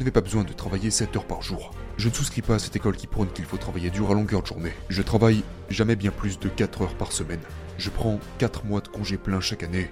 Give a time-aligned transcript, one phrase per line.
[0.00, 1.72] n'avez pas besoin de travailler 7 heures par jour.
[1.98, 4.40] Je ne souscris pas à cette école qui prône qu'il faut travailler dur à longueur
[4.40, 4.72] de journée.
[4.88, 7.40] Je travaille jamais bien plus de 4 heures par semaine.
[7.76, 9.90] Je prends 4 mois de congé plein chaque année.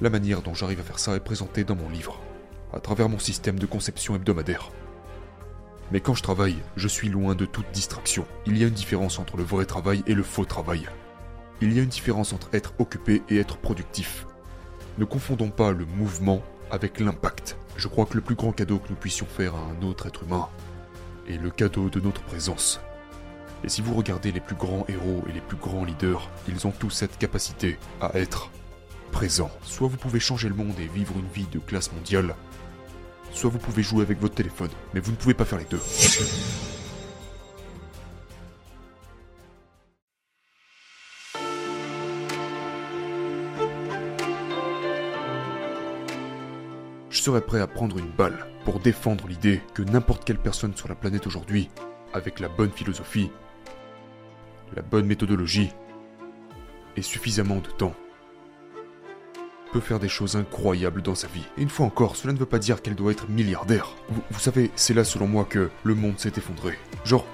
[0.00, 2.18] La manière dont j'arrive à faire ça est présentée dans mon livre,
[2.72, 4.70] à travers mon système de conception hebdomadaire.
[5.92, 8.24] Mais quand je travaille, je suis loin de toute distraction.
[8.46, 10.88] Il y a une différence entre le vrai travail et le faux travail.
[11.60, 14.26] Il y a une différence entre être occupé et être productif.
[14.96, 17.58] Ne confondons pas le mouvement avec l'impact.
[17.80, 20.24] Je crois que le plus grand cadeau que nous puissions faire à un autre être
[20.24, 20.50] humain
[21.26, 22.78] est le cadeau de notre présence.
[23.64, 26.72] Et si vous regardez les plus grands héros et les plus grands leaders, ils ont
[26.72, 28.50] tous cette capacité à être
[29.12, 29.50] présents.
[29.62, 32.34] Soit vous pouvez changer le monde et vivre une vie de classe mondiale,
[33.32, 35.80] soit vous pouvez jouer avec votre téléphone, mais vous ne pouvez pas faire les deux.
[47.20, 50.88] Je serais prêt à prendre une balle pour défendre l'idée que n'importe quelle personne sur
[50.88, 51.68] la planète aujourd'hui,
[52.14, 53.30] avec la bonne philosophie,
[54.74, 55.68] la bonne méthodologie
[56.96, 57.94] et suffisamment de temps,
[59.70, 61.44] peut faire des choses incroyables dans sa vie.
[61.58, 63.90] Et une fois encore, cela ne veut pas dire qu'elle doit être milliardaire.
[64.08, 66.78] Vous, vous savez, c'est là selon moi que le monde s'est effondré.
[67.04, 67.26] Genre,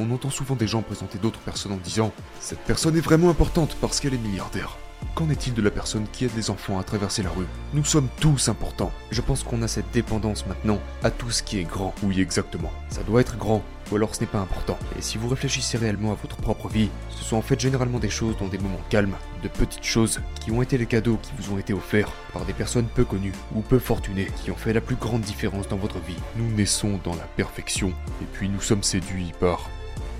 [0.00, 3.76] on entend souvent des gens présenter d'autres personnes en disant Cette personne est vraiment importante
[3.80, 4.76] parce qu'elle est milliardaire.
[5.14, 7.46] Qu'en est-il de la personne qui aide les enfants à traverser la rue?
[7.74, 8.92] Nous sommes tous importants.
[9.10, 11.92] Je pense qu'on a cette dépendance maintenant à tout ce qui est grand.
[12.04, 12.70] Oui, exactement.
[12.88, 14.78] Ça doit être grand, ou alors ce n'est pas important.
[14.96, 18.10] Et si vous réfléchissez réellement à votre propre vie, ce sont en fait généralement des
[18.10, 21.52] choses dans des moments calmes, de petites choses, qui ont été les cadeaux qui vous
[21.52, 24.80] ont été offerts par des personnes peu connues ou peu fortunées, qui ont fait la
[24.80, 26.16] plus grande différence dans votre vie.
[26.36, 27.88] Nous naissons dans la perfection,
[28.22, 29.68] et puis nous sommes séduits par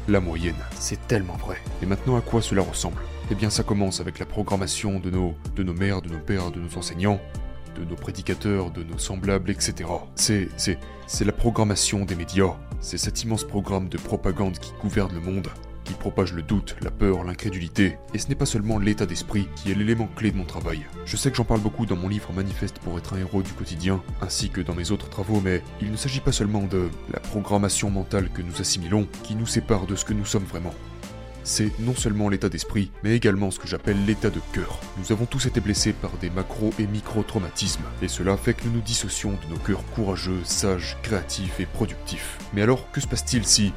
[0.08, 0.56] la moyenne.
[0.78, 1.58] C'est tellement vrai.
[1.82, 3.00] Et maintenant, à quoi cela ressemble?
[3.30, 6.50] Eh bien, ça commence avec la programmation de nos, de nos mères, de nos pères,
[6.50, 7.20] de nos enseignants,
[7.76, 9.74] de nos prédicateurs, de nos semblables, etc.
[10.14, 12.56] C'est, c'est, c'est la programmation des médias.
[12.80, 15.48] C'est cet immense programme de propagande qui gouverne le monde,
[15.84, 17.98] qui propage le doute, la peur, l'incrédulité.
[18.14, 20.86] Et ce n'est pas seulement l'état d'esprit qui est l'élément clé de mon travail.
[21.04, 23.52] Je sais que j'en parle beaucoup dans mon livre Manifeste pour être un héros du
[23.52, 27.20] quotidien, ainsi que dans mes autres travaux, mais il ne s'agit pas seulement de la
[27.20, 30.72] programmation mentale que nous assimilons, qui nous sépare de ce que nous sommes vraiment
[31.48, 34.78] c'est non seulement l'état d'esprit, mais également ce que j'appelle l'état de cœur.
[34.98, 38.72] Nous avons tous été blessés par des macro et micro-traumatismes, et cela fait que nous
[38.72, 42.38] nous dissocions de nos cœurs courageux, sages, créatifs et productifs.
[42.52, 43.72] Mais alors, que se passe-t-il si,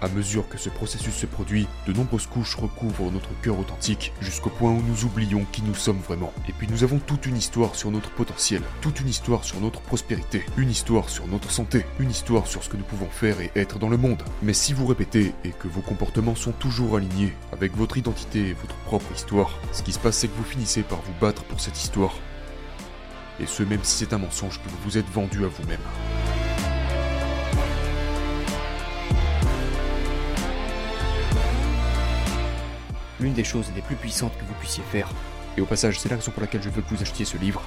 [0.00, 4.50] à mesure que ce processus se produit, de nombreuses couches recouvrent notre cœur authentique jusqu'au
[4.50, 6.32] point où nous oublions qui nous sommes vraiment.
[6.48, 9.80] Et puis nous avons toute une histoire sur notre potentiel, toute une histoire sur notre
[9.80, 13.50] prospérité, une histoire sur notre santé, une histoire sur ce que nous pouvons faire et
[13.56, 14.22] être dans le monde.
[14.42, 18.54] Mais si vous répétez et que vos comportements sont toujours alignés avec votre identité et
[18.54, 21.60] votre propre histoire, ce qui se passe c'est que vous finissez par vous battre pour
[21.60, 22.14] cette histoire.
[23.40, 26.33] Et ce même si c'est un mensonge que vous vous êtes vendu à vous-même.
[33.24, 35.08] L'une des choses les plus puissantes que vous puissiez faire,
[35.56, 37.62] et au passage c'est la raison pour laquelle je veux que vous achetiez ce livre,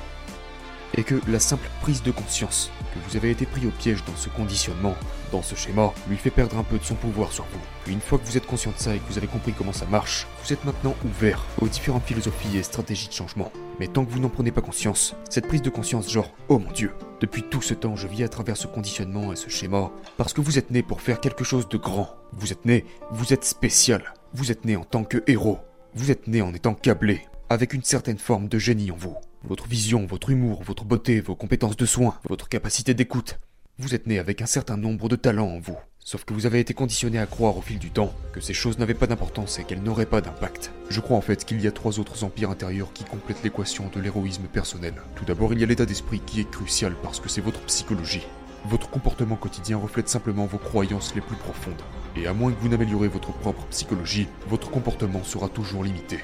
[0.96, 4.16] est que la simple prise de conscience que vous avez été pris au piège dans
[4.16, 4.96] ce conditionnement,
[5.32, 7.60] dans ce schéma, lui fait perdre un peu de son pouvoir sur vous.
[7.84, 9.74] Puis une fois que vous êtes conscient de ça et que vous avez compris comment
[9.74, 13.52] ça marche, vous êtes maintenant ouvert aux différentes philosophies et stratégies de changement.
[13.80, 16.72] Mais tant que vous n'en prenez pas conscience, cette prise de conscience genre «Oh mon
[16.72, 20.34] dieu, depuis tout ce temps je vis à travers ce conditionnement et ce schéma, parce
[20.34, 22.16] que vous êtes né pour faire quelque chose de grand.
[22.32, 24.14] Vous êtes né, vous êtes spécial.
[24.34, 25.60] Vous êtes né en tant que héros.
[25.96, 29.16] Vous êtes né en étant câblé, avec une certaine forme de génie en vous.
[29.44, 33.40] Votre vision, votre humour, votre beauté, vos compétences de soins, votre capacité d'écoute.
[33.80, 35.78] Vous êtes né avec un certain nombre de talents en vous.
[36.00, 38.80] Sauf que vous avez été conditionné à croire au fil du temps que ces choses
[38.80, 40.72] n'avaient pas d'importance et qu'elles n'auraient pas d'impact.
[40.90, 44.02] Je crois en fait qu'il y a trois autres empires intérieurs qui complètent l'équation de
[44.02, 44.94] l'héroïsme personnel.
[45.16, 48.26] Tout d'abord, il y a l'état d'esprit qui est crucial parce que c'est votre psychologie.
[48.70, 51.82] Votre comportement quotidien reflète simplement vos croyances les plus profondes.
[52.18, 56.20] Et à moins que vous n'améliorez votre propre psychologie, votre comportement sera toujours limité.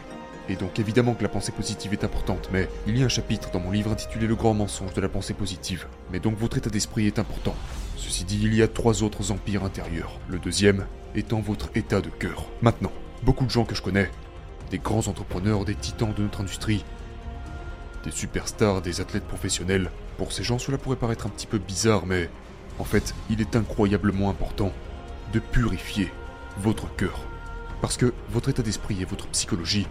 [0.49, 3.49] Et donc évidemment que la pensée positive est importante, mais il y a un chapitre
[3.51, 5.87] dans mon livre intitulé Le grand mensonge de la pensée positive.
[6.11, 7.55] Mais donc votre état d'esprit est important.
[7.95, 10.19] Ceci dit, il y a trois autres empires intérieurs.
[10.27, 10.85] Le deuxième
[11.15, 12.47] étant votre état de cœur.
[12.61, 12.91] Maintenant,
[13.21, 14.11] beaucoup de gens que je connais,
[14.69, 16.83] des grands entrepreneurs, des titans de notre industrie,
[18.03, 22.05] des superstars, des athlètes professionnels, pour ces gens cela pourrait paraître un petit peu bizarre,
[22.05, 22.29] mais
[22.79, 24.71] en fait, il est incroyablement important
[25.31, 26.11] de purifier
[26.57, 27.19] votre cœur.
[27.81, 29.87] Parce que votre état d'esprit et votre psychologie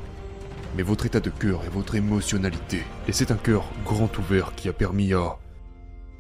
[0.77, 2.83] mais votre état de cœur et votre émotionnalité.
[3.09, 5.39] Et c'est un cœur grand ouvert qui a permis à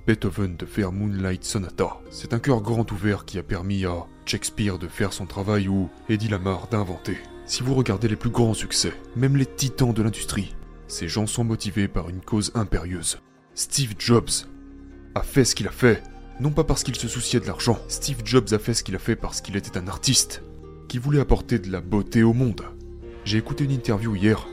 [0.06, 1.98] Beethoven de faire Moonlight Sonata.
[2.10, 5.88] C'est un cœur grand ouvert qui a permis à Shakespeare de faire son travail ou
[6.08, 7.18] Eddie Lamar d'inventer.
[7.46, 10.54] Si vous regardez les plus grands succès, même les titans de l'industrie,
[10.86, 13.18] ces gens sont motivés par une cause impérieuse.
[13.54, 14.30] Steve Jobs
[15.14, 16.02] a fait ce qu'il a fait
[16.40, 18.98] Non pas parce qu'il se souciait de l'argent, Steve Jobs a fait ce qu'il a
[18.98, 20.42] fait parce qu'il était un artiste,
[20.88, 22.62] qui voulait apporter de la beauté au monde.
[23.26, 24.48] J'ai écouté une interview hier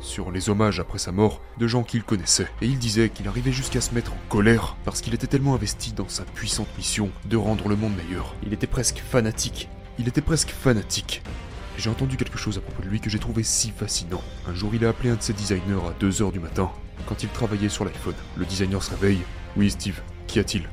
[0.00, 3.50] sur les hommages après sa mort de gens qu'il connaissait, et il disait qu'il arrivait
[3.50, 7.38] jusqu'à se mettre en colère parce qu'il était tellement investi dans sa puissante mission de
[7.38, 8.34] rendre le monde meilleur.
[8.46, 9.70] Il était presque fanatique.
[9.98, 11.22] Il était presque fanatique.
[11.76, 14.22] J'ai entendu quelque chose à propos de lui que j'ai trouvé si fascinant.
[14.46, 16.70] Un jour, il a appelé un de ses designers à 2h du matin,
[17.06, 18.14] quand il travaillait sur l'iPhone.
[18.36, 19.22] Le designer se réveille.
[19.56, 20.68] Oui, Steve, qu'y a-t-il?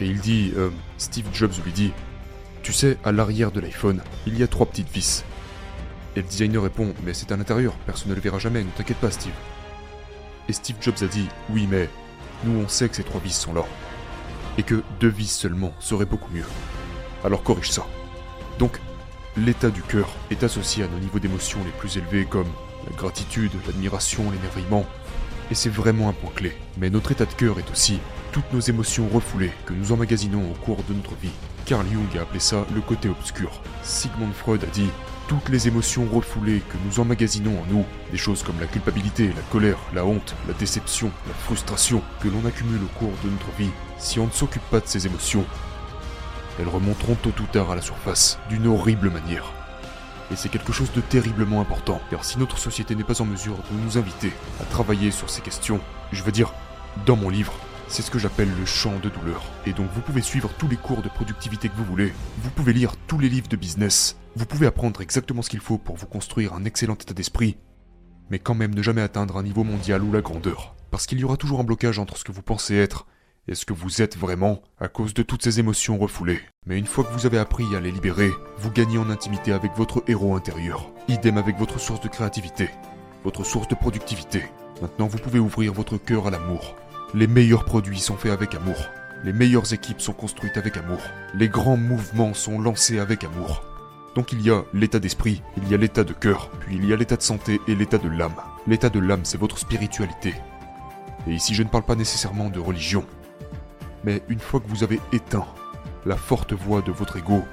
[0.00, 1.92] Et il dit, euh, Steve Jobs lui dit,
[2.62, 5.24] Tu sais, à l'arrière de l'iPhone, il y a trois petites vis.
[6.16, 8.98] Et le designer répond Mais c'est à l'intérieur, personne ne le verra jamais, ne t'inquiète
[8.98, 9.32] pas, Steve.
[10.48, 11.88] Et Steve Jobs a dit Oui, mais
[12.44, 13.64] nous on sait que ces trois vis sont là.
[14.58, 16.46] Et que deux vis seulement serait beaucoup mieux.
[17.24, 17.86] Alors corrige ça.
[18.58, 18.80] Donc,
[19.36, 22.48] l'état du cœur est associé à nos niveaux d'émotions les plus élevés comme
[22.88, 24.86] la gratitude, l'admiration, l'émerveillement.
[25.50, 26.52] Et c'est vraiment un point clé.
[26.78, 27.98] Mais notre état de cœur est aussi
[28.32, 31.32] toutes nos émotions refoulées que nous emmagasinons au cours de notre vie.
[31.64, 33.60] Carl Jung a appelé ça le côté obscur.
[33.82, 34.90] Sigmund Freud a dit
[35.28, 39.42] toutes les émotions refoulées que nous emmagasinons en nous, des choses comme la culpabilité, la
[39.52, 43.70] colère, la honte, la déception, la frustration que l'on accumule au cours de notre vie,
[43.96, 45.44] si on ne s'occupe pas de ces émotions,
[46.60, 49.52] elles remonteront tôt ou tard à la surface, d'une horrible manière.
[50.30, 53.56] Et c'est quelque chose de terriblement important, car si notre société n'est pas en mesure
[53.56, 55.80] de nous inviter à travailler sur ces questions,
[56.12, 56.52] je veux dire,
[57.06, 57.52] dans mon livre,
[57.88, 59.42] c'est ce que j'appelle le champ de douleur.
[59.66, 62.72] Et donc vous pouvez suivre tous les cours de productivité que vous voulez, vous pouvez
[62.72, 66.06] lire tous les livres de business, vous pouvez apprendre exactement ce qu'il faut pour vous
[66.06, 67.58] construire un excellent état d'esprit,
[68.30, 70.76] mais quand même ne jamais atteindre un niveau mondial ou la grandeur.
[70.92, 73.06] Parce qu'il y aura toujours un blocage entre ce que vous pensez être
[73.50, 76.40] et ce que vous êtes vraiment à cause de toutes ces émotions refoulées.
[76.64, 79.72] Mais une fois que vous avez appris à les libérer, vous gagnez en intimité avec
[79.76, 80.90] votre héros intérieur.
[81.08, 82.70] Idem avec votre source de créativité,
[83.24, 84.44] votre source de productivité.
[84.80, 86.76] Maintenant, vous pouvez ouvrir votre cœur à l'amour,
[87.12, 88.76] les meilleurs produits sont faits avec amour.
[89.24, 91.00] Les meilleures équipes sont construites avec amour.
[91.34, 93.64] Les grands mouvements sont lancés avec amour.
[94.14, 96.92] Donc il y a l'état d'esprit, il y a l'état de cœur, puis il y
[96.92, 98.36] a l'état de santé et l'état de l'âme.
[98.68, 100.34] L'état de l'âme, c'est votre spiritualité.
[101.26, 103.04] Et ici, je ne parle pas nécessairement de religion.
[104.04, 105.46] Mais une fois que vous avez éteint
[106.06, 107.44] la forte voix de votre ego,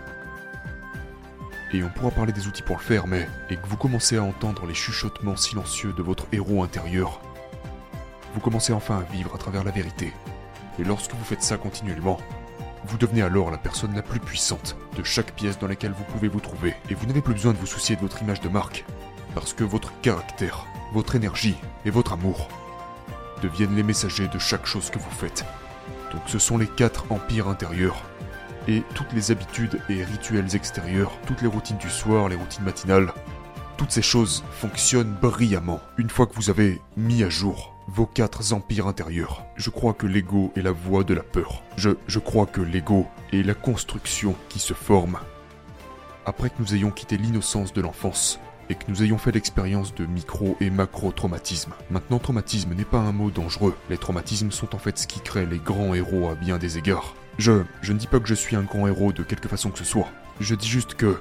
[1.74, 4.24] et on pourra parler des outils pour le faire, mais, et que vous commencez à
[4.24, 7.20] entendre les chuchotements silencieux de votre héros intérieur,
[8.34, 10.14] vous commencez enfin à vivre à travers la vérité.
[10.80, 12.20] Et lorsque vous faites ça continuellement,
[12.86, 16.30] vous devenez alors la personne la plus puissante de chaque pièce dans laquelle vous pouvez
[16.30, 16.74] vous trouver.
[16.90, 18.86] Et vous n'avez plus besoin de vous soucier de votre image de marque.
[19.36, 22.48] Parce que votre caractère, votre énergie et votre amour
[23.42, 25.44] deviennent les messagers de chaque chose que vous faites.
[26.12, 28.04] Donc ce sont les quatre empires intérieurs.
[28.68, 33.14] Et toutes les habitudes et rituels extérieurs, toutes les routines du soir, les routines matinales,
[33.78, 38.54] toutes ces choses fonctionnent brillamment une fois que vous avez mis à jour vos quatre
[38.54, 39.46] empires intérieurs.
[39.56, 41.64] Je crois que l'ego est la voie de la peur.
[41.78, 45.20] Je, je crois que l'ego est la construction qui se forme
[46.28, 48.40] après que nous ayons quitté l'innocence de l'enfance
[48.70, 51.74] et que nous ayons fait l'expérience de micro et macro traumatisme.
[51.90, 53.76] Maintenant, traumatisme n'est pas un mot dangereux.
[53.90, 57.16] Les traumatismes sont en fait ce qui crée les grands héros à bien des égards.
[57.38, 59.80] Je, je ne dis pas que je suis un grand héros de quelque façon que
[59.80, 60.10] ce soit.
[60.40, 61.20] Je dis juste que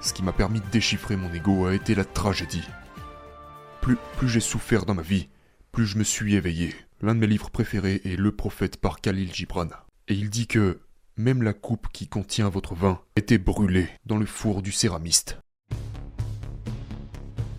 [0.00, 2.64] ce qui m'a permis de déchiffrer mon ego a été la tragédie.
[3.80, 5.28] Plus, plus j'ai souffert dans ma vie,
[5.70, 6.74] plus je me suis éveillé.
[7.00, 9.68] L'un de mes livres préférés est Le prophète par Khalil Gibran.
[10.08, 10.80] Et il dit que
[11.16, 15.41] même la coupe qui contient votre vin était brûlée dans le four du céramiste.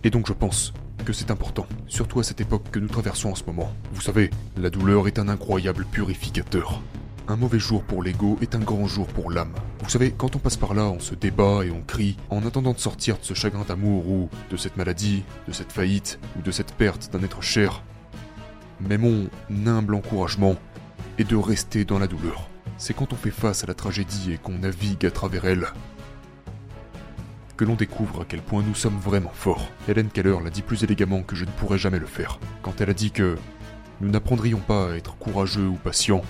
[0.04, 0.74] Et donc je pense
[1.06, 3.72] que c'est important, surtout à cette époque que nous traversons en ce moment.
[3.92, 6.82] Vous savez, la douleur est un incroyable purificateur.
[7.26, 9.54] Un mauvais jour pour l'ego est un grand jour pour l'âme.
[9.82, 12.74] Vous savez, quand on passe par là, on se débat et on crie en attendant
[12.74, 16.50] de sortir de ce chagrin d'amour ou de cette maladie, de cette faillite ou de
[16.50, 17.82] cette perte d'un être cher.
[18.80, 19.28] Mais mon
[19.66, 20.56] humble encouragement
[21.16, 22.50] est de rester dans la douleur.
[22.76, 25.66] C'est quand on fait face à la tragédie et qu'on navigue à travers elle
[27.56, 29.70] que l'on découvre à quel point nous sommes vraiment forts.
[29.88, 32.90] Helen Keller l'a dit plus élégamment que je ne pourrais jamais le faire, quand elle
[32.90, 33.36] a dit que
[34.00, 36.22] nous n'apprendrions pas à être courageux ou patients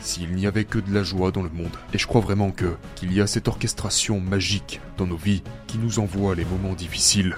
[0.00, 1.76] s'il n'y avait que de la joie dans le monde.
[1.92, 5.78] Et je crois vraiment que qu'il y a cette orchestration magique dans nos vies qui
[5.78, 7.36] nous envoie les moments difficiles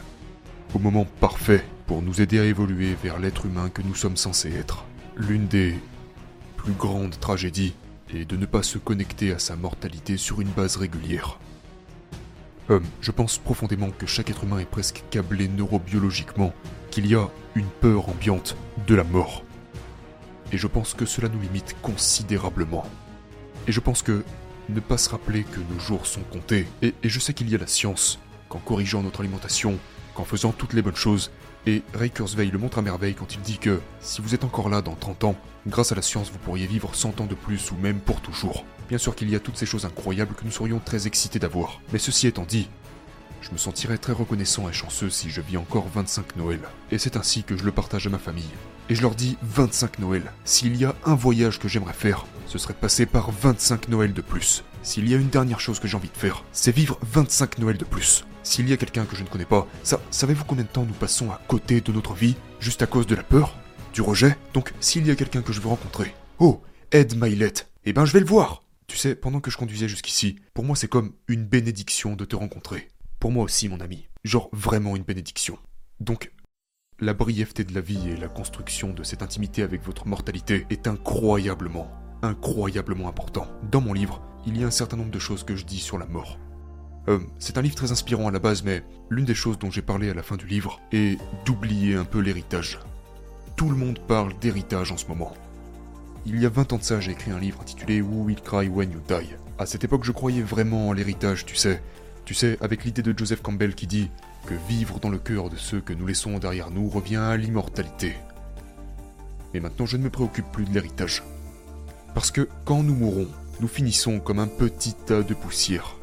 [0.75, 4.53] au moment parfait pour nous aider à évoluer vers l'être humain que nous sommes censés
[4.53, 4.85] être.
[5.17, 5.75] L'une des
[6.57, 7.75] plus grandes tragédies
[8.15, 11.39] est de ne pas se connecter à sa mortalité sur une base régulière.
[12.71, 16.53] Euh, je pense profondément que chaque être humain est presque câblé neurobiologiquement,
[16.91, 19.43] qu'il y a une peur ambiante de la mort
[20.53, 22.85] et je pense que cela nous limite considérablement.
[23.67, 24.23] Et je pense que
[24.69, 27.59] ne pas se rappeler que nos jours sont comptés, et, je sais qu'il y a
[27.59, 29.79] la science, qu'en corrigeant notre alimentation,
[30.15, 31.31] qu'en faisant toutes les bonnes choses,
[31.65, 34.69] Et Ray Kurzweil le montre à merveille quand il dit que si vous êtes encore
[34.69, 35.37] là dans 30 ans,
[35.69, 38.65] grâce à la science vous pourriez vivre 100 ans de plus ou même pour toujours.
[38.93, 41.81] Bien sûr qu'il y a toutes ces choses incroyables que nous serions très excités d'avoir.
[41.95, 42.69] Mais ceci étant dit,
[43.41, 46.61] je me sentirais très reconnaissant et chanceux si je vis encore 25 Noël.
[46.91, 48.51] Et c'est ainsi que je le partage à ma famille.
[48.91, 50.31] Et je leur dis 25 Noël.
[50.45, 54.13] S'il y a un voyage que j'aimerais faire, ce serait de passer par 25 Noël
[54.13, 54.63] de plus.
[54.83, 57.79] S'il y a une dernière chose que j'ai envie de faire, c'est vivre 25 Noël
[57.79, 58.27] de plus.
[58.43, 60.93] S'il y a quelqu'un que je ne connais pas, ça, savez-vous combien de temps nous
[60.93, 63.57] passons à côté de notre vie, juste à cause de la peur
[63.95, 64.37] Du rejet?
[64.53, 67.55] Donc, s'il y a quelqu'un que je veux rencontrer, oh, Ed Milet,
[67.87, 70.77] eh ben je vais le voir Tu sais, pendant que je conduisais jusqu'ici, pour moi
[70.77, 72.89] c'est comme une bénédiction de te rencontrer.
[73.21, 74.07] Pour moi aussi, mon ami.
[74.23, 75.59] Genre vraiment une bénédiction.
[75.99, 76.31] Donc,
[77.01, 80.87] la brièveté de la vie et la construction de cette intimité avec votre mortalité est
[80.87, 83.49] incroyablement, incroyablement important.
[83.71, 85.97] Dans mon livre, il y a un certain nombre de choses que je dis sur
[85.97, 86.39] la mort.
[87.09, 89.81] Euh, c'est un livre très inspirant à la base, mais l'une des choses dont j'ai
[89.81, 92.79] parlé à la fin du livre est d'oublier un peu l'héritage.
[93.57, 95.33] Tout le monde parle d'héritage en ce moment.
[96.25, 98.69] Il y a 20 ans de ça, j'ai écrit un livre intitulé Who Will Cry
[98.69, 99.35] When You Die.
[99.59, 101.83] À cette époque, je croyais vraiment en l'héritage, tu sais.
[102.25, 104.09] Tu sais, avec l'idée de Joseph Campbell qui dit
[104.47, 108.15] que vivre dans le cœur de ceux que nous laissons derrière nous revient à l'immortalité.
[109.53, 111.25] Mais maintenant, je ne me préoccupe plus de l'héritage.
[112.15, 115.97] Parce que quand nous mourrons, nous finissons comme un petit tas de poussière.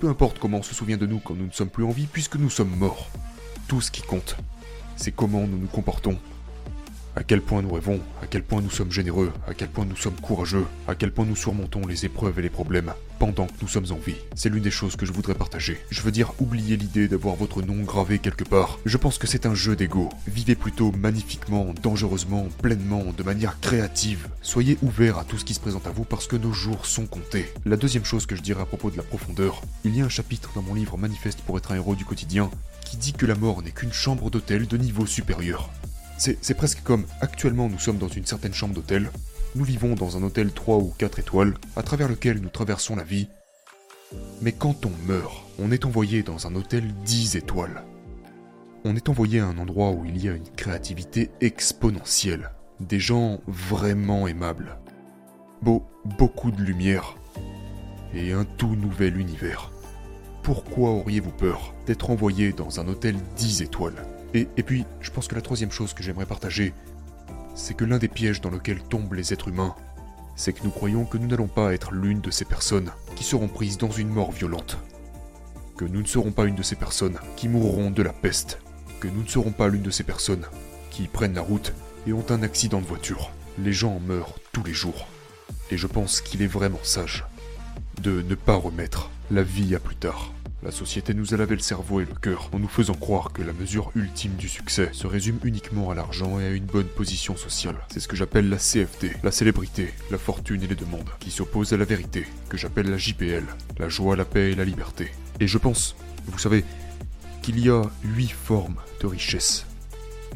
[0.00, 2.08] Peu importe comment on se souvient de nous quand nous ne sommes plus en vie,
[2.12, 3.08] puisque nous sommes morts.
[3.68, 4.36] Tout ce qui compte,
[4.96, 6.18] c'est comment nous nous comportons
[7.16, 9.96] à quel point nous rêvons, à quel point nous sommes généreux, à quel point nous
[9.96, 13.68] sommes courageux, à quel point nous surmontons les épreuves et les problèmes pendant que nous
[13.68, 14.16] sommes en vie.
[14.34, 15.78] C'est l'une des choses que je voudrais partager.
[15.90, 18.80] Je veux dire, oubliez l'idée d'avoir votre nom gravé quelque part.
[18.84, 20.08] Je pense que c'est un jeu d'ego.
[20.26, 24.26] Vivez plutôt magnifiquement, dangereusement, pleinement, de manière créative.
[24.42, 27.06] Soyez ouverts à tout ce qui se présente à vous parce que nos jours sont
[27.06, 27.52] comptés.
[27.64, 30.08] La deuxième chose que je dirais à propos de la profondeur, il y a un
[30.08, 32.50] chapitre dans mon livre Manifeste pour être un héros du quotidien
[32.84, 35.70] qui dit que la mort n'est qu'une chambre d'hôtel de niveau supérieur.
[36.24, 39.10] C'est presque comme actuellement nous sommes dans une certaine chambre d'hôtel,
[39.56, 43.02] nous vivons dans un hôtel 3 ou 4 étoiles, à travers lequel nous traversons la
[43.02, 43.26] vie.
[44.40, 47.82] Mais quand on meurt, on est envoyé dans un hôtel 10 étoiles.
[48.84, 53.40] On est envoyé à un endroit où il y a une créativité exponentielle, des gens
[53.48, 54.78] vraiment aimables,
[55.60, 57.16] beau, beaucoup de lumière,
[58.14, 59.72] et un tout nouvel univers.
[60.44, 64.06] Pourquoi auriez-vous peur d'être envoyé dans un hôtel 10 étoiles?
[64.34, 66.72] Et, puis, je pense que la troisième chose que j'aimerais partager,
[67.54, 69.74] c'est que l'un des pièges dans lequel tombent les êtres humains,
[70.36, 73.48] c'est que nous croyons que nous n'allons pas être l'une de ces personnes qui seront
[73.48, 74.78] prises dans une mort violente.
[75.76, 78.58] Que nous ne serons pas une de ces personnes qui mourront de la peste.
[79.00, 80.46] Que nous ne serons pas l'une de ces personnes
[80.90, 81.74] qui prennent la route
[82.06, 83.32] et ont un accident de voiture.
[83.58, 85.08] Les gens meurent tous les jours.
[85.70, 87.24] Et je pense qu'il est vraiment sage
[88.00, 90.32] de ne pas remettre la vie à plus tard.
[90.64, 93.42] La société nous a lavé le cerveau et le cœur en nous faisant croire que
[93.42, 97.36] la mesure ultime du succès se résume uniquement à l'argent et à une bonne position
[97.36, 97.76] sociale.
[97.92, 101.72] C'est ce que j'appelle la CFD, la célébrité, la fortune et les demandes, qui s'oppose
[101.72, 103.44] à la vérité, que j'appelle la JPL,
[103.80, 105.10] la joie, la paix et la liberté.
[105.40, 106.64] Et je pense, vous savez,
[107.42, 109.66] qu'il y a huit formes de richesse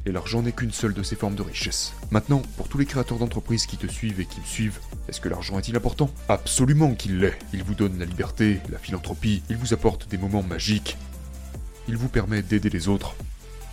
[0.07, 1.93] et l'argent n'est qu'une seule de ces formes de richesse.
[2.11, 5.29] Maintenant, pour tous les créateurs d'entreprises qui te suivent et qui me suivent, est-ce que
[5.29, 6.11] l'argent est-il important?
[6.29, 7.39] Absolument qu'il l'est.
[7.53, 10.97] Il vous donne la liberté, la philanthropie, il vous apporte des moments magiques,
[11.89, 13.15] il vous permet d'aider les autres.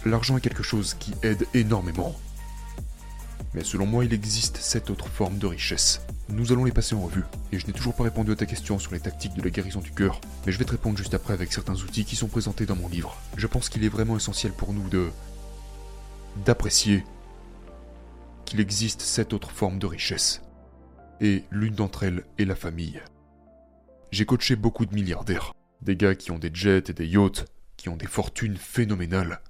[0.06, 2.16] L'argent est quelque chose qui aide énormément.
[3.54, 6.02] Mais selon moi, il existe sept autres formes de richesse.
[6.30, 8.80] Nous allons les passer en revue, et je n'ai toujours pas répondu à ta question
[8.80, 11.34] sur les tactiques de la guérison du cœur, mais je vais te répondre juste après
[11.34, 13.16] avec certains outils qui sont présentés dans mon livre.
[13.38, 15.10] Je pense qu'il est vraiment essentiel pour nous de
[16.46, 17.04] d'apprécier
[18.46, 20.42] qu'il existe sept autres formes de richesse.
[21.22, 23.02] Et l'une d'entre elles est la famille.
[24.12, 27.46] J'ai coaché beaucoup de milliardaires, des gars qui ont des jets et des yachts,
[27.78, 29.42] qui ont des fortunes phénoménales,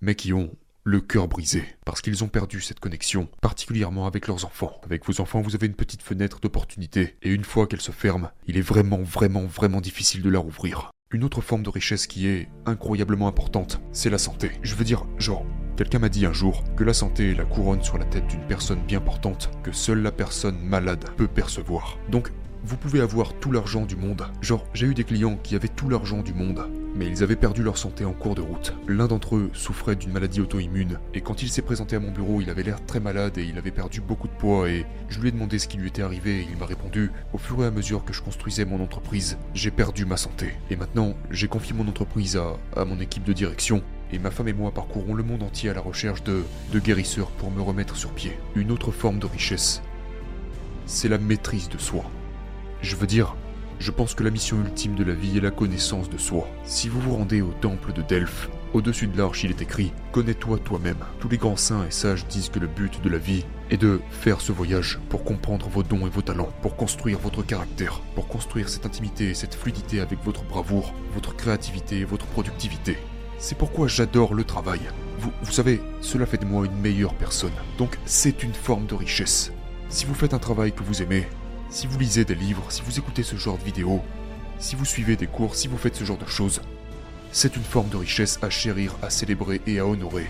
[0.00, 0.50] mais qui ont
[0.84, 4.80] le cœur brisé, parce qu'ils ont perdu cette connexion, particulièrement avec leurs enfants.
[4.84, 8.30] Avec vos enfants, vous avez une petite fenêtre d'opportunité, et une fois qu'elle se ferme,
[8.46, 10.92] il est vraiment, vraiment, vraiment difficile de la rouvrir.
[11.10, 14.52] Une autre forme de richesse qui est incroyablement importante, c'est la santé.
[14.62, 15.44] Je veux dire, genre,
[15.76, 18.40] Quelqu'un m'a dit un jour que la santé est la couronne sur la tête d'une
[18.40, 21.98] personne bien portante que seule la personne malade peut percevoir.
[22.10, 22.32] Donc,
[22.64, 24.26] vous pouvez avoir tout l'argent du monde.
[24.40, 27.62] Genre, j'ai eu des clients qui avaient tout l'argent du monde, mais ils avaient perdu
[27.62, 28.74] leur santé en cours de route.
[28.88, 32.40] L'un d'entre eux souffrait d'une maladie auto-immune, et quand il s'est présenté à mon bureau,
[32.40, 35.28] il avait l'air très malade et il avait perdu beaucoup de poids, et je lui
[35.28, 37.70] ai demandé ce qui lui était arrivé, et il m'a répondu, au fur et à
[37.70, 40.54] mesure que je construisais mon entreprise, j'ai perdu ma santé.
[40.70, 43.82] Et maintenant, j'ai confié mon entreprise à, à mon équipe de direction,
[44.12, 47.30] et ma femme et moi parcourons le monde entier à la recherche de, de guérisseurs
[47.32, 48.36] pour me remettre sur pied.
[48.54, 49.82] Une autre forme de richesse,
[50.86, 52.04] c'est la maîtrise de soi.
[52.82, 53.34] Je veux dire,
[53.78, 56.48] je pense que la mission ultime de la vie est la connaissance de soi.
[56.64, 60.58] Si vous vous rendez au temple de Delphes, Au-dessus de l'arche, il est écrit Connais-toi
[60.58, 60.98] toi-même.
[61.18, 64.00] Tous les grands saints et sages disent que le but de la vie est de
[64.10, 68.28] faire ce voyage pour comprendre vos dons et vos talents, pour construire votre caractère, pour
[68.28, 72.98] construire cette intimité et cette fluidité avec votre bravoure, votre créativité et votre productivité.
[73.38, 74.80] C'est pourquoi j'adore le travail.
[75.18, 77.52] Vous, vous savez, cela fait de moi une meilleure personne.
[77.78, 79.52] Donc c'est une forme de richesse.
[79.88, 81.28] Si vous faites un travail que vous aimez,
[81.70, 84.02] si vous lisez des livres, si vous écoutez ce genre de vidéos,
[84.58, 86.60] si vous suivez des cours, si vous faites ce genre de choses,
[87.30, 90.26] c'est une forme de richesse à chérir, à célébrer et à honorer.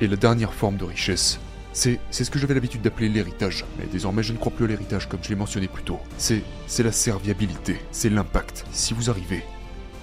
[0.00, 1.38] Et la dernière forme de richesse,
[1.72, 4.68] c'est, c'est ce que j'avais l'habitude d'appeler l'héritage, mais désormais je ne crois plus à
[4.68, 6.00] l'héritage comme je l'ai mentionné plus tôt.
[6.18, 8.64] C'est, c'est la serviabilité, c'est l'impact.
[8.72, 9.44] Si vous arrivez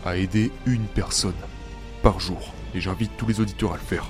[0.06, 1.34] à aider une personne
[2.08, 4.10] par jour, et j'invite tous les auditeurs à le faire,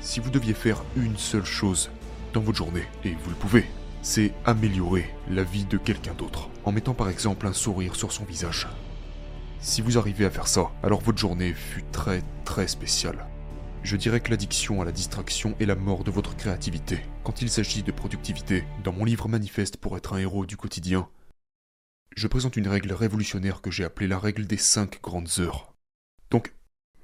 [0.00, 1.90] si vous deviez faire une seule chose
[2.34, 3.64] dans votre journée, et vous le pouvez,
[4.02, 8.24] c'est améliorer la vie de quelqu'un d'autre, en mettant par exemple un sourire sur son
[8.24, 8.68] visage.
[9.60, 13.24] Si vous arrivez à faire ça, alors votre journée fut très très spéciale.
[13.82, 17.00] Je dirais que l'addiction à la distraction est la mort de votre créativité.
[17.24, 21.08] Quand il s'agit de productivité, dans mon livre Manifeste pour être un héros du quotidien,
[22.14, 25.71] je présente une règle révolutionnaire que j'ai appelée la règle des 5 grandes heures.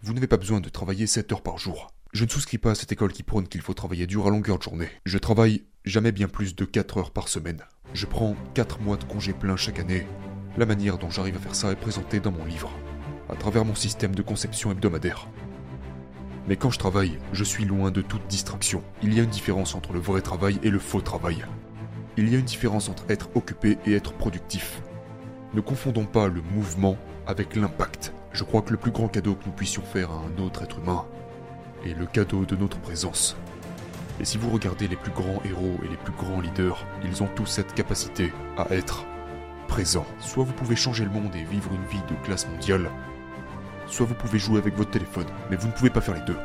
[0.02, 1.88] Vous n'avez pas besoin de travailler 7 heures par jour.
[2.12, 4.58] Je ne souscris pas à cette école qui prône qu'il faut travailler dur à longueur
[4.58, 4.88] de journée.
[5.04, 7.62] Je travaille jamais bien plus de 4 heures par semaine.
[7.94, 10.06] Je prends 4 mois de congé plein chaque année
[10.58, 12.72] la manière dont j'arrive à faire ça est présentée dans mon livre,
[13.28, 15.28] à travers mon système de conception hebdomadaire.
[16.48, 18.82] Mais quand je travaille, je suis loin de toute distraction.
[19.02, 21.44] Il y a une différence entre le vrai travail et le faux travail.
[22.16, 24.82] Il y a une différence entre être occupé et être productif.
[25.54, 28.12] Ne confondons pas le mouvement avec l'impact.
[28.32, 30.78] Je crois que le plus grand cadeau que nous puissions faire à un autre être
[30.78, 31.06] humain
[31.84, 33.36] est le cadeau de notre présence.
[34.20, 37.28] Et si vous regardez les plus grands héros et les plus grands leaders, ils ont
[37.34, 39.04] tous cette capacité à être
[39.68, 40.06] présent.
[40.18, 42.90] Soit vous pouvez changer le monde et vivre une vie de classe mondiale,
[43.86, 46.36] soit vous pouvez jouer avec votre téléphone, mais vous ne pouvez pas faire les deux.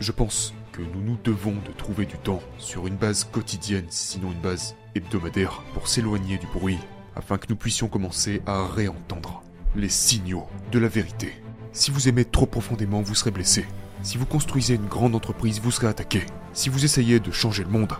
[0.00, 4.32] Je pense que nous nous devons de trouver du temps sur une base quotidienne, sinon
[4.32, 6.78] une base hebdomadaire, pour s'éloigner du bruit,
[7.16, 9.42] afin que nous puissions commencer à réentendre
[9.76, 11.32] les signaux de la vérité.
[11.72, 13.66] Si vous aimez trop profondément, vous serez blessé.
[14.02, 16.22] Si vous construisez une grande entreprise, vous serez attaqué.
[16.52, 17.92] Si vous essayez de changer le monde,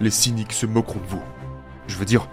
[0.00, 1.22] les cyniques se moqueront de vous.
[1.86, 2.28] Je veux dire,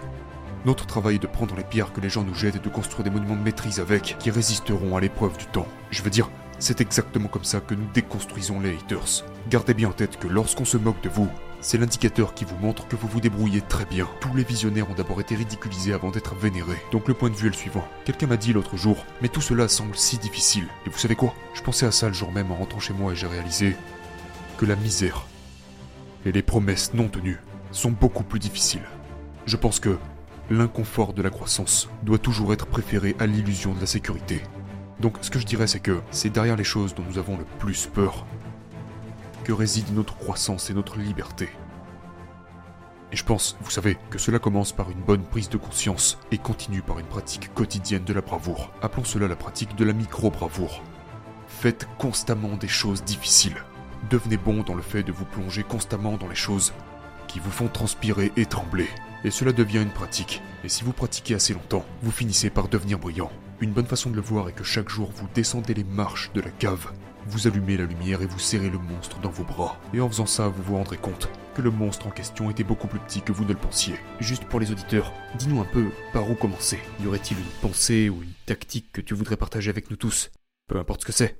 [0.65, 3.03] notre travail est de prendre les pierres que les gens nous jettent et de construire
[3.03, 5.67] des monuments de maîtrise avec, qui résisteront à l'épreuve du temps.
[5.91, 6.29] Je veux dire,
[6.59, 9.25] c'est exactement comme ça que nous déconstruisons les haters.
[9.49, 11.29] Gardez bien en tête que lorsqu'on se moque de vous,
[11.61, 14.07] c'est l'indicateur qui vous montre que vous vous débrouillez très bien.
[14.19, 16.81] Tous les visionnaires ont d'abord été ridiculisés avant d'être vénérés.
[16.91, 17.87] Donc le point de vue est le suivant.
[18.05, 20.67] Quelqu'un m'a dit l'autre jour, mais tout cela semble si difficile.
[20.85, 21.33] Et vous savez quoi?
[21.53, 23.75] Je pensais à ça le jour même en rentrant chez moi et j'ai réalisé
[24.57, 25.25] que la misère
[26.25, 27.39] et les promesses non tenues
[27.71, 28.87] sont beaucoup plus difficiles.
[29.45, 29.97] Je pense que
[30.49, 34.41] l'inconfort de la croissance doit toujours être préféré à l'illusion de la sécurité.
[34.99, 37.45] Donc ce que je dirais c'est que c'est derrière les choses dont nous avons le
[37.59, 38.25] plus peur
[39.43, 41.49] que réside notre croissance et notre liberté.
[43.11, 46.37] Et je pense, vous savez, que cela commence par une bonne prise de conscience et
[46.37, 48.71] continue par une pratique quotidienne de la bravoure.
[48.81, 50.81] Appelons cela la pratique de la micro-bravoure.
[51.47, 53.55] Faites constamment des choses difficiles.
[54.09, 56.73] Devenez bon dans le fait de vous plonger constamment dans les choses
[57.27, 58.89] qui vous font transpirer et trembler.
[59.23, 60.41] Et cela devient une pratique.
[60.63, 63.31] Et si vous pratiquez assez longtemps, vous finissez par devenir brillant.
[63.61, 66.41] Une bonne façon de le voir est que chaque jour vous descendez les marches de
[66.41, 66.91] la cave
[67.27, 69.79] vous allumez la lumière et vous serrez le monstre dans vos bras.
[69.93, 72.87] Et en faisant ça, vous vous rendrez compte que le monstre en question était beaucoup
[72.87, 73.95] plus petit que vous ne le pensiez.
[74.19, 76.79] Juste pour les auditeurs, dis-nous un peu par où commencer?
[77.01, 80.29] Y aurait-il une pensée ou une tactique que tu voudrais partager avec nous tous?
[80.67, 81.39] Peu importe ce que c'est.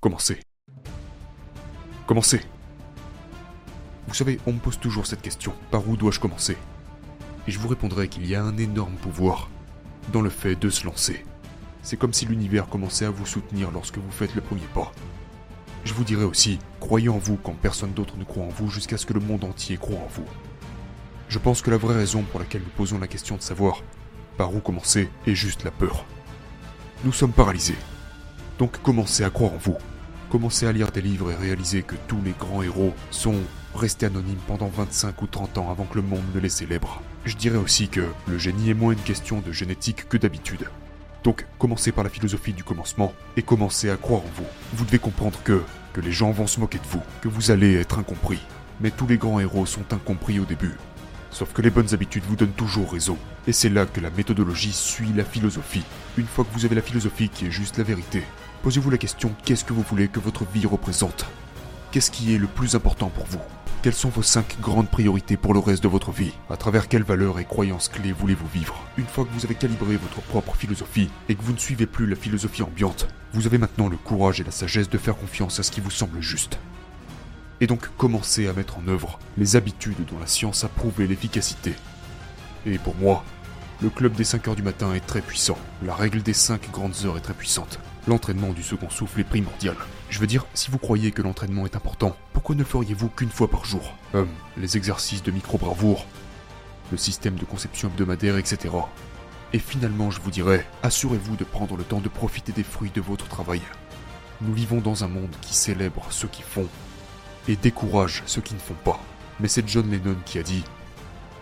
[0.00, 0.40] Commencez.
[2.06, 2.40] Commencez.
[4.06, 5.52] Vous savez, on me pose toujours cette question.
[5.70, 6.56] Par où dois-je commencer?
[7.46, 9.50] Et je vous répondrai qu'il y a un énorme pouvoir
[10.12, 11.24] dans le fait de se lancer.
[11.82, 14.92] C'est comme si l'univers commençait à vous soutenir lorsque vous faites le premier pas.
[15.84, 18.96] Je vous dirais aussi, croyez en vous quand personne d'autre ne croit en vous jusqu'à
[18.96, 20.26] ce que le monde entier croit en vous.
[21.28, 23.82] Je pense que la vraie raison pour laquelle nous posons la question de savoir
[24.36, 26.04] par où commencer est juste la peur.
[27.04, 27.76] Nous sommes paralysés.
[28.58, 29.76] Donc commencez à croire en vous.
[30.30, 33.40] Commencez à lire des livres et réaliser que tous les grands héros sont
[33.74, 37.02] restés anonymes pendant 25 ou 30 ans avant que le monde ne les célèbre.
[37.24, 40.68] Je dirais aussi que le génie est moins une question de génétique que d'habitude.
[41.22, 44.46] Donc commencez par la philosophie du commencement et commencez à croire en vous.
[44.74, 45.62] Vous devez comprendre que,
[45.94, 48.40] que les gens vont se moquer de vous, que vous allez être incompris.
[48.82, 50.74] Mais tous les grands héros sont incompris au début.
[51.30, 53.16] Sauf que les bonnes habitudes vous donnent toujours raison.
[53.46, 55.84] Et c'est là que la méthodologie suit la philosophie.
[56.18, 58.22] Une fois que vous avez la philosophie qui est juste la vérité,
[58.62, 61.24] posez-vous la question qu'est-ce que vous voulez que votre vie représente?
[61.90, 63.40] Qu'est-ce qui est le plus important pour vous?
[63.84, 66.32] Quelles sont vos 5 grandes priorités pour le reste de votre vie?
[66.48, 68.82] À travers quelles valeurs et croyances clés voulez-vous vivre?
[68.96, 72.06] Une fois que vous avez calibré votre propre philosophie et que vous ne suivez plus
[72.06, 75.62] la philosophie ambiante, vous avez maintenant le courage et la sagesse de faire confiance à
[75.62, 76.58] ce qui vous semble juste.
[77.60, 81.74] Et donc commencez à mettre en œuvre les habitudes dont la science a prouvé l'efficacité.
[82.64, 83.22] Et pour moi,
[83.82, 85.58] le club des 5 heures du matin est très puissant.
[85.84, 87.78] La règle des 5 grandes heures est très puissante.
[88.06, 89.76] L'entraînement du second souffle est primordial.
[90.10, 93.48] Je veux dire, si vous croyez que l'entraînement est important, pourquoi ne feriez-vous qu'une fois
[93.48, 96.04] par jour Hum, les exercices de micro-bravoure,
[96.92, 98.74] le système de conception hebdomadaire, etc.
[99.54, 103.00] Et finalement, je vous dirais, assurez-vous de prendre le temps de profiter des fruits de
[103.00, 103.62] votre travail.
[104.42, 106.68] Nous vivons dans un monde qui célèbre ceux qui font
[107.48, 109.00] et décourage ceux qui ne font pas.
[109.40, 110.64] Mais c'est John Lennon qui a dit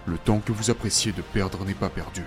[0.06, 2.22] Le temps que vous appréciez de perdre n'est pas perdu.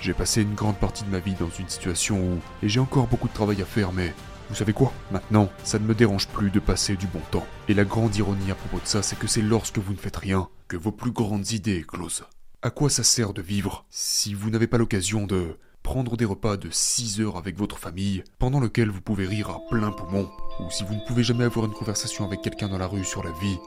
[0.00, 3.08] J'ai passé une grande partie de ma vie dans une situation où, et j'ai encore
[3.08, 4.14] beaucoup de travail à faire, mais
[4.48, 4.92] vous savez quoi?
[5.10, 7.46] Maintenant, ça ne me dérange plus de passer du bon temps.
[7.68, 10.16] Et la grande ironie à propos de ça, c'est que c'est lorsque vous ne faites
[10.16, 12.24] rien que vos plus grandes idées éclosent.
[12.62, 16.56] À quoi ça sert de vivre si vous n'avez pas l'occasion de prendre des repas
[16.56, 20.28] de 6 heures avec votre famille, pendant lequel vous pouvez rire à plein poumon,
[20.60, 23.24] ou si vous ne pouvez jamais avoir une conversation avec quelqu'un dans la rue sur
[23.24, 23.58] la vie,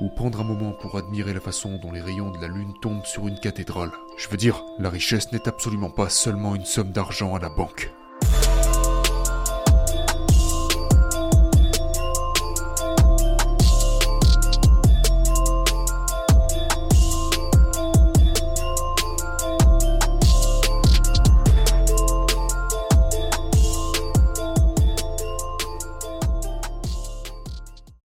[0.00, 3.04] ou prendre un moment pour admirer la façon dont les rayons de la lune tombent
[3.04, 3.92] sur une cathédrale.
[4.16, 7.92] Je veux dire, la richesse n'est absolument pas seulement une somme d'argent à la banque.